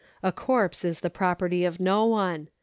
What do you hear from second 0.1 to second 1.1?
A corpse is